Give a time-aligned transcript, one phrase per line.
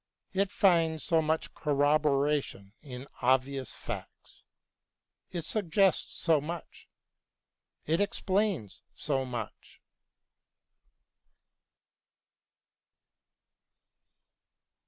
[0.33, 4.41] It finds so much corroboration in obvious facts:
[5.29, 6.87] it suggests so much:
[7.85, 9.79] it explains so much.